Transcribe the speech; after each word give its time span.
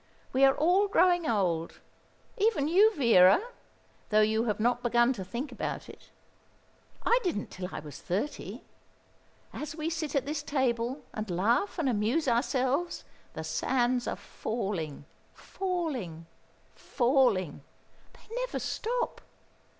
We 0.33 0.43
are 0.45 0.55
all 0.55 0.87
growing 0.87 1.29
old; 1.29 1.79
even 2.35 2.67
you, 2.67 2.91
Vera, 2.95 3.39
though 4.09 4.21
you 4.21 4.45
have 4.45 4.59
not 4.59 4.81
begun 4.81 5.13
to 5.13 5.23
think 5.23 5.51
about 5.51 5.87
it. 5.87 6.09
I 7.05 7.19
didn't 7.21 7.51
till 7.51 7.69
I 7.71 7.81
was 7.81 8.01
thirty. 8.01 8.63
As 9.53 9.75
we 9.75 9.91
sit 9.91 10.15
at 10.15 10.25
this 10.25 10.41
table 10.41 11.03
and 11.13 11.29
laugh 11.29 11.77
and 11.77 11.87
amuse 11.87 12.27
ourselves, 12.27 13.03
the 13.33 13.43
sands 13.43 14.07
are 14.07 14.15
falling, 14.15 15.05
falling, 15.35 16.25
falling 16.73 17.61
they 18.13 18.35
never 18.37 18.57
stop! 18.57 19.21